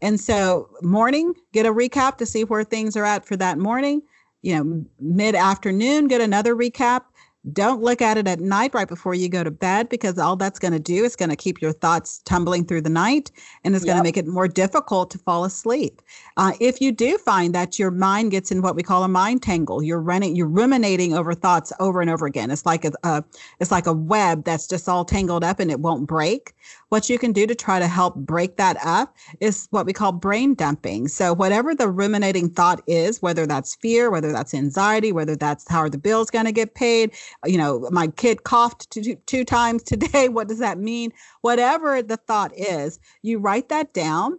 [0.00, 4.02] And so, morning, get a recap to see where things are at for that morning.
[4.44, 7.04] You know, mid afternoon, get another recap.
[7.52, 10.58] Don't look at it at night right before you go to bed because all that's
[10.58, 13.30] going to do is going to keep your thoughts tumbling through the night
[13.64, 13.92] and it's yep.
[13.92, 16.00] going to make it more difficult to fall asleep.
[16.38, 19.42] Uh, if you do find that your mind gets in what we call a mind
[19.42, 22.50] tangle, you're running, you're ruminating over thoughts over and over again.
[22.50, 23.22] It's like a, a
[23.60, 26.54] it's like a web that's just all tangled up and it won't break.
[26.88, 30.12] What you can do to try to help break that up is what we call
[30.12, 31.08] brain dumping.
[31.08, 35.80] So whatever the ruminating thought is, whether that's fear, whether that's anxiety, whether that's how
[35.80, 37.10] are the bills going to get paid
[37.44, 40.28] you know, my kid coughed two, two times today.
[40.28, 41.12] What does that mean?
[41.42, 44.38] Whatever the thought is, you write that down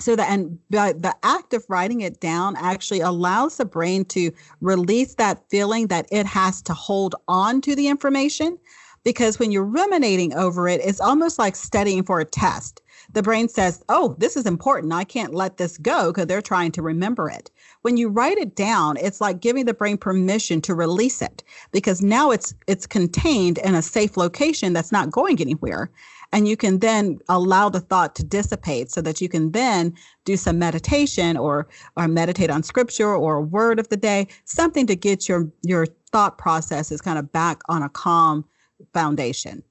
[0.00, 5.14] so that and the act of writing it down actually allows the brain to release
[5.14, 8.58] that feeling that it has to hold on to the information
[9.04, 12.82] because when you're ruminating over it it's almost like studying for a test
[13.14, 16.72] the brain says oh this is important i can't let this go because they're trying
[16.72, 17.50] to remember it
[17.84, 22.00] when you write it down, it's like giving the brain permission to release it because
[22.00, 25.90] now it's it's contained in a safe location that's not going anywhere.
[26.32, 29.92] And you can then allow the thought to dissipate so that you can then
[30.24, 34.86] do some meditation or or meditate on scripture or a word of the day, something
[34.86, 38.46] to get your your thought processes kind of back on a calm
[38.94, 39.62] foundation.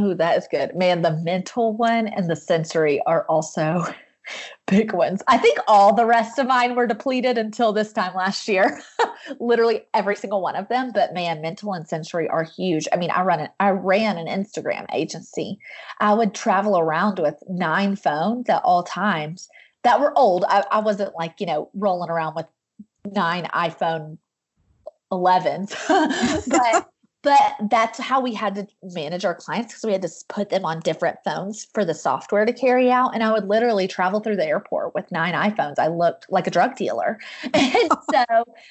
[0.00, 0.76] Oh, that is good.
[0.76, 3.84] Man, the mental one and the sensory are also
[4.68, 5.22] big ones.
[5.26, 8.80] I think all the rest of mine were depleted until this time last year.
[9.40, 10.92] Literally every single one of them.
[10.94, 12.86] But man, mental and sensory are huge.
[12.92, 15.58] I mean, I run an, I ran an Instagram agency.
[15.98, 19.48] I would travel around with nine phones at all times
[19.82, 20.44] that were old.
[20.48, 22.46] I, I wasn't like, you know, rolling around with
[23.04, 24.18] nine iPhone
[25.10, 25.74] 11s.
[26.48, 26.88] but
[27.28, 30.64] but that's how we had to manage our clients because we had to put them
[30.64, 34.36] on different phones for the software to carry out and i would literally travel through
[34.36, 35.78] the airport with nine iphones.
[35.78, 37.18] I looked like a drug dealer.
[37.58, 38.24] And so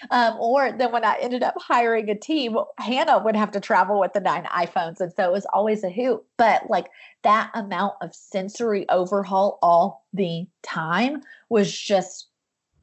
[0.10, 4.00] um, or then when i ended up hiring a team hannah would have to travel
[4.00, 6.24] with the nine iphones and so it was always a hoot.
[6.38, 6.88] But like
[7.24, 12.28] that amount of sensory overhaul all the time was just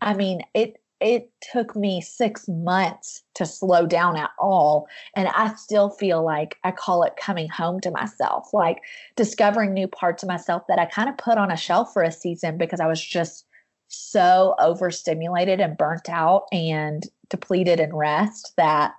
[0.01, 4.89] i mean it it took me six months to slow down at all.
[5.15, 8.81] And I still feel like I call it coming home to myself, like
[9.15, 12.11] discovering new parts of myself that I kind of put on a shelf for a
[12.11, 13.45] season because I was just
[13.89, 18.95] so overstimulated and burnt out and depleted in rest that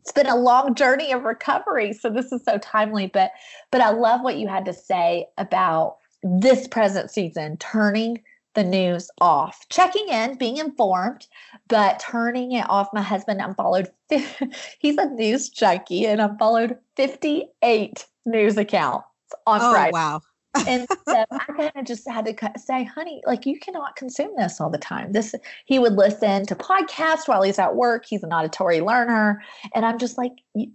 [0.00, 3.30] it's been a long journey of recovery so this is so timely but
[3.70, 8.22] but i love what you had to say about this present season turning
[8.54, 11.26] the news off, checking in, being informed,
[11.68, 12.88] but turning it off.
[12.92, 13.90] My husband unfollowed,
[14.78, 19.06] he's a news junkie and unfollowed 58 news accounts
[19.46, 19.92] on oh, Friday.
[19.92, 20.22] Wow
[20.66, 24.60] and so I kind of just had to say, honey, like you cannot consume this
[24.60, 25.12] all the time.
[25.12, 25.34] This
[25.66, 28.04] he would listen to podcasts while he's at work.
[28.06, 29.42] He's an auditory learner,
[29.74, 30.32] and I'm just like,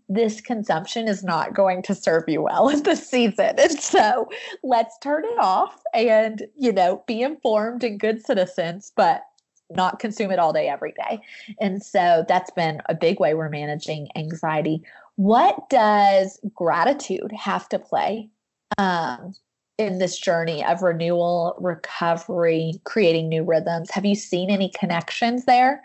[0.09, 3.55] this consumption is not going to serve you well in this season.
[3.57, 4.29] And so
[4.63, 9.23] let's turn it off and you know be informed and good citizens, but
[9.71, 11.19] not consume it all day every day.
[11.59, 14.83] And so that's been a big way we're managing anxiety.
[15.15, 18.29] What does gratitude have to play
[18.77, 19.33] um,
[19.77, 23.91] in this journey of renewal, recovery, creating new rhythms?
[23.91, 25.81] Have you seen any connections there?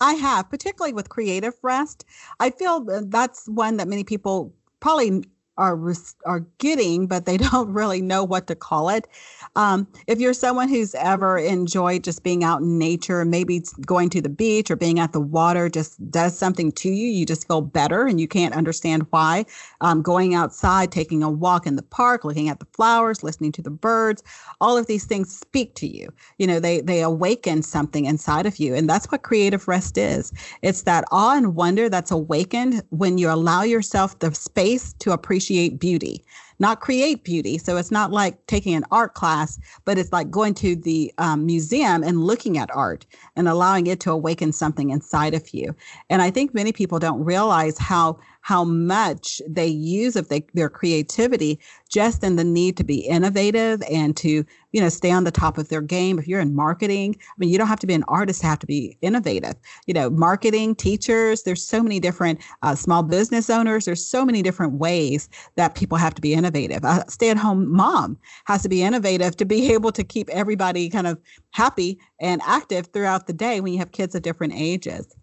[0.00, 2.04] I have, particularly with creative rest.
[2.40, 5.24] I feel that's one that many people probably
[5.58, 5.78] are
[6.24, 9.06] are getting, but they don't really know what to call it.
[9.54, 14.22] Um, if you're someone who's ever enjoyed just being out in nature, maybe going to
[14.22, 17.60] the beach or being at the water just does something to you, you just feel
[17.60, 19.44] better and you can't understand why.
[19.82, 23.62] Um, going outside, taking a walk in the park, looking at the flowers, listening to
[23.62, 24.22] the birds,
[24.60, 26.12] all of these things speak to you.
[26.38, 30.32] You know, they they awaken something inside of you, and that's what creative rest is.
[30.62, 35.41] It's that awe and wonder that's awakened when you allow yourself the space to appreciate
[35.78, 36.24] beauty
[36.62, 37.58] not create beauty.
[37.58, 41.44] So it's not like taking an art class, but it's like going to the um,
[41.44, 43.04] museum and looking at art
[43.36, 45.74] and allowing it to awaken something inside of you.
[46.08, 50.68] And I think many people don't realize how how much they use of they, their
[50.68, 55.30] creativity just in the need to be innovative and to you know stay on the
[55.30, 56.18] top of their game.
[56.18, 58.58] If you're in marketing i mean you don't have to be an artist to have
[58.60, 59.54] to be innovative.
[59.86, 63.84] You know marketing teachers there's so many different uh, small business owners.
[63.84, 66.84] There's so many different ways that people have to be innovative.
[66.84, 71.18] A stay-at-home mom has to be innovative to be able to keep everybody kind of
[71.52, 75.14] happy and active throughout the day when you have kids of different ages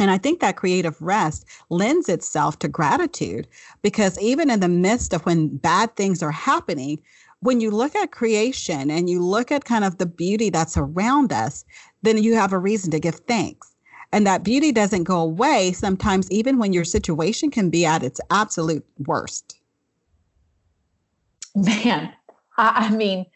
[0.00, 3.46] and I think that creative rest lends itself to gratitude
[3.82, 6.98] because even in the midst of when bad things are happening,
[7.40, 11.34] when you look at creation and you look at kind of the beauty that's around
[11.34, 11.66] us,
[12.00, 13.74] then you have a reason to give thanks.
[14.10, 18.20] And that beauty doesn't go away sometimes, even when your situation can be at its
[18.30, 19.58] absolute worst.
[21.54, 22.12] Man,
[22.56, 23.26] I, I mean,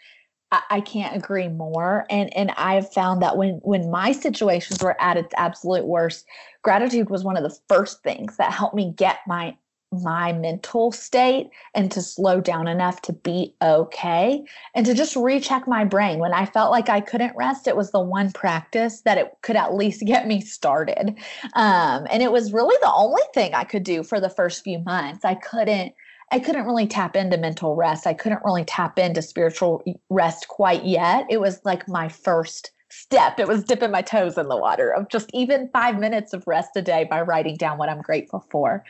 [0.70, 2.06] I, can't agree more.
[2.10, 6.26] And and I've found that when when my situations were at its absolute worst,
[6.64, 9.56] gratitude was one of the first things that helped me get my
[10.02, 14.42] my mental state and to slow down enough to be okay
[14.74, 17.92] and to just recheck my brain when i felt like i couldn't rest it was
[17.92, 21.16] the one practice that it could at least get me started
[21.54, 24.80] um, and it was really the only thing i could do for the first few
[24.80, 25.92] months i couldn't
[26.32, 28.06] I couldn't really tap into mental rest.
[28.06, 31.26] I couldn't really tap into spiritual rest quite yet.
[31.28, 33.38] It was like my first step.
[33.38, 36.70] It was dipping my toes in the water of just even five minutes of rest
[36.76, 38.84] a day by writing down what I'm grateful for.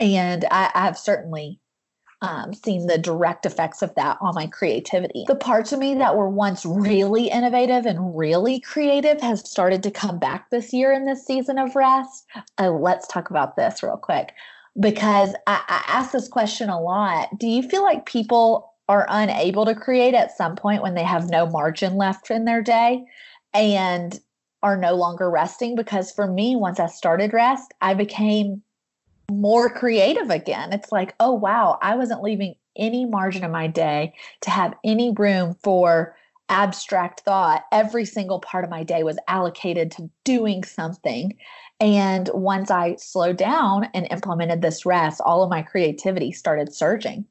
[0.00, 1.60] And I, I have certainly
[2.20, 5.24] um, seen the direct effects of that on my creativity.
[5.28, 9.90] The parts of me that were once really innovative and really creative has started to
[9.90, 12.26] come back this year in this season of rest.
[12.58, 14.32] Uh, let's talk about this real quick
[14.80, 17.38] because I, I ask this question a lot.
[17.38, 21.30] Do you feel like people are unable to create at some point when they have
[21.30, 23.04] no margin left in their day
[23.58, 24.18] and
[24.62, 25.76] are no longer resting?
[25.76, 28.62] Because for me, once I started rest, I became
[29.30, 30.72] more creative again.
[30.72, 35.12] It's like, oh, wow, I wasn't leaving any margin of my day to have any
[35.12, 36.16] room for
[36.48, 37.64] abstract thought.
[37.72, 41.36] Every single part of my day was allocated to doing something.
[41.80, 47.26] And once I slowed down and implemented this rest, all of my creativity started surging.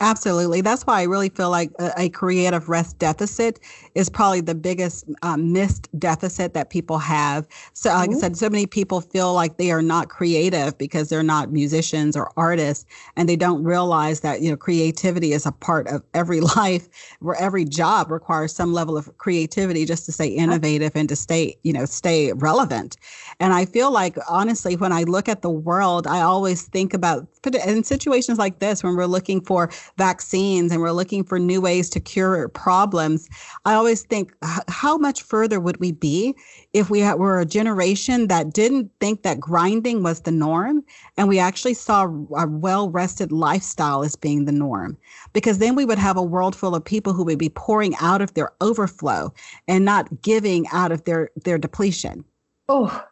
[0.00, 0.60] Absolutely.
[0.60, 3.60] That's why I really feel like a, a creative rest deficit
[3.94, 7.46] is probably the biggest um, missed deficit that people have.
[7.72, 8.16] So, like mm-hmm.
[8.16, 12.16] I said, so many people feel like they are not creative because they're not musicians
[12.16, 12.84] or artists,
[13.16, 16.88] and they don't realize that you know creativity is a part of every life,
[17.20, 21.56] where every job requires some level of creativity just to stay innovative and to stay
[21.62, 22.96] you know stay relevant.
[23.40, 27.26] And I feel like honestly, when I look at the world, I always think about
[27.66, 31.88] in situations like this when we're looking for vaccines and we're looking for new ways
[31.90, 33.28] to cure problems,
[33.64, 34.34] I always think,
[34.68, 36.34] how much further would we be
[36.72, 40.84] if we were a generation that didn't think that grinding was the norm
[41.16, 42.04] and we actually saw
[42.36, 44.96] a well rested lifestyle as being the norm?
[45.32, 48.20] Because then we would have a world full of people who would be pouring out
[48.22, 49.32] of their overflow
[49.68, 52.24] and not giving out of their, their depletion.
[52.68, 53.04] Oh,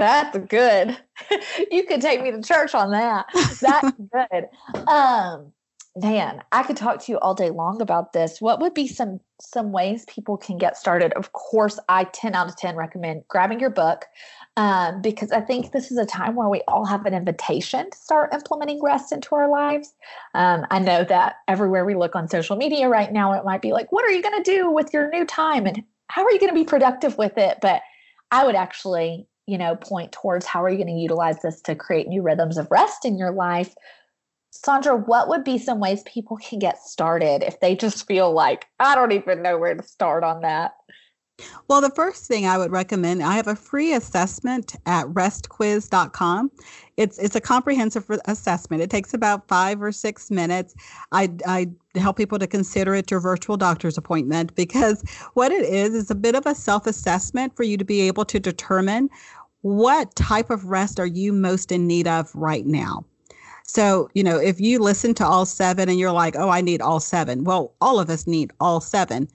[0.00, 0.96] that's good.
[1.70, 3.26] you could take me to church on that.
[3.60, 4.48] That's good.
[4.88, 5.52] Um,
[6.00, 8.40] man, I could talk to you all day long about this.
[8.40, 11.12] What would be some some ways people can get started?
[11.14, 14.04] Of course, I 10 out of 10 recommend grabbing your book
[14.56, 17.96] um, because I think this is a time where we all have an invitation to
[17.96, 19.94] start implementing rest into our lives.
[20.34, 23.72] Um, I know that everywhere we look on social media right now, it might be
[23.72, 26.40] like, what are you going to do with your new time and how are you
[26.40, 27.58] going to be productive with it?
[27.62, 27.82] But
[28.30, 31.74] I would actually, you know, point towards how are you going to utilize this to
[31.74, 33.74] create new rhythms of rest in your life
[34.52, 38.66] Saundra, what would be some ways people can get started if they just feel like,
[38.80, 40.72] I don't even know where to start on that?
[41.68, 46.50] Well, the first thing I would recommend, I have a free assessment at restquiz.com.
[46.96, 48.82] It's it's a comprehensive assessment.
[48.82, 50.74] It takes about five or six minutes.
[51.12, 55.02] I, I help people to consider it your virtual doctor's appointment because
[55.34, 58.24] what it is is a bit of a self assessment for you to be able
[58.26, 59.08] to determine
[59.62, 63.04] what type of rest are you most in need of right now.
[63.72, 66.82] So, you know, if you listen to all seven and you're like, oh, I need
[66.82, 69.28] all seven, well, all of us need all seven.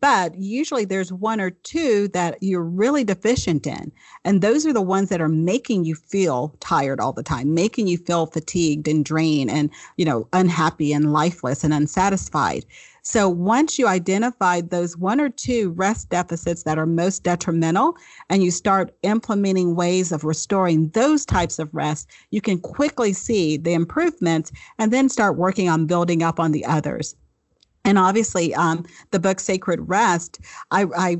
[0.00, 3.90] But usually there's one or two that you're really deficient in.
[4.24, 7.88] And those are the ones that are making you feel tired all the time, making
[7.88, 12.64] you feel fatigued and drained and, you know, unhappy and lifeless and unsatisfied.
[13.02, 17.96] So once you identify those one or two rest deficits that are most detrimental
[18.28, 23.56] and you start implementing ways of restoring those types of rest, you can quickly see
[23.56, 27.16] the improvements and then start working on building up on the others.
[27.84, 30.38] And obviously, um, the book Sacred Rest,
[30.70, 31.16] I, I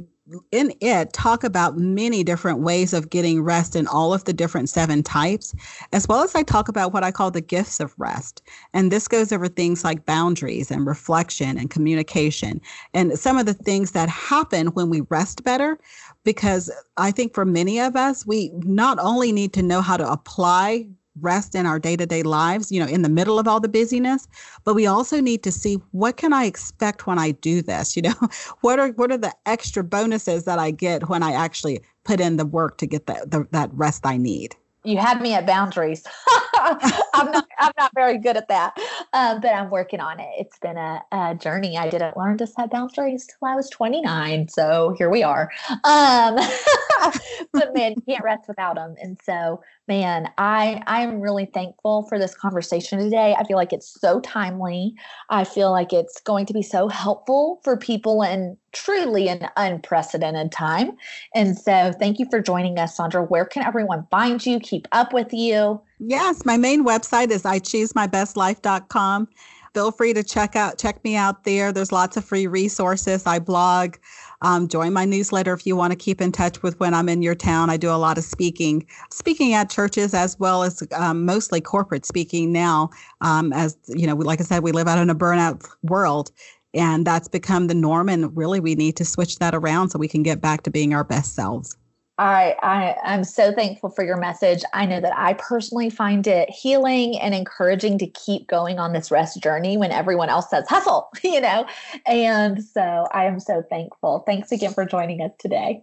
[0.53, 4.69] in it talk about many different ways of getting rest in all of the different
[4.69, 5.55] seven types,
[5.93, 8.43] as well as I talk about what I call the gifts of rest.
[8.73, 12.61] And this goes over things like boundaries and reflection and communication
[12.95, 15.79] and some of the things that happen when we rest better.
[16.25, 20.11] Because I think for many of us, we not only need to know how to
[20.11, 20.87] apply
[21.21, 24.29] rest in our day-to-day lives you know in the middle of all the busyness.
[24.65, 27.97] But we also need to see what can i expect when i do this?
[27.97, 28.15] You know
[28.61, 32.37] what are what are the extra bonuses that i get when i actually put in
[32.37, 34.57] the work to get that the, that rest i need?
[34.85, 36.07] You had me at boundaries.
[37.15, 38.77] I'm not I'm not very good at that,
[39.13, 40.29] um, but I'm working on it.
[40.39, 41.79] It's been a, a, journey.
[41.79, 45.51] I didn't learn to set boundaries till I was 29, so here we are.
[45.85, 46.37] Um,
[47.53, 48.95] but man, you can't rest without them.
[49.01, 53.35] And so, man, I I am really thankful for this conversation today.
[53.39, 54.95] I feel like it's so timely.
[55.31, 60.53] I feel like it's going to be so helpful for people in truly an unprecedented
[60.53, 60.93] time.
[61.35, 63.29] And so, thank you for joining us, Saundra.
[63.29, 64.61] Where can everyone find you?
[64.61, 65.81] Keep up with you?
[66.01, 69.29] Yes, my main website is I choose my best life.com.
[69.75, 71.73] Feel free to check out check me out there.
[71.73, 73.27] There's lots of free resources.
[73.27, 73.97] I blog.
[74.41, 77.21] Um, join my newsletter if you want to keep in touch with when I'm in
[77.21, 77.69] your town.
[77.69, 82.07] I do a lot of speaking, speaking at churches as well as um, mostly corporate
[82.07, 82.89] speaking now.
[83.21, 86.33] Um, as you know, like I said, we live out in a burnout world,
[86.73, 88.09] and that's become the norm.
[88.09, 90.95] And really, we need to switch that around so we can get back to being
[90.95, 91.77] our best selves.
[92.21, 94.63] I, I I'm so thankful for your message.
[94.75, 99.11] I know that I personally find it healing and encouraging to keep going on this
[99.11, 101.67] rest journey when everyone else says hustle, you know.
[102.05, 104.23] And so I am so thankful.
[104.27, 105.83] Thanks again for joining us today.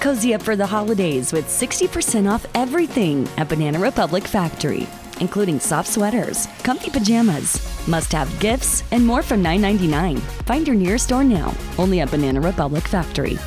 [0.00, 4.86] Cozy up for the holidays with 60% off everything at Banana Republic Factory
[5.20, 10.18] including soft sweaters, comfy pajamas, must have gifts, and more from $9.99.
[10.44, 13.38] Find your nearest store now, only at Banana Republic Factory.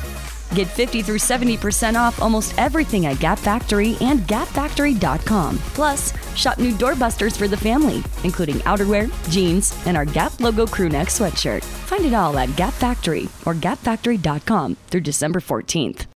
[0.54, 5.56] Get 50 through 70% off almost everything at Gap Factory and gapfactory.com.
[5.72, 11.08] Plus, shop new doorbusters for the family, including outerwear, jeans, and our Gap logo crewneck
[11.08, 11.64] sweatshirt.
[11.64, 16.11] Find it all at Gap Factory or gapfactory.com through December 14th.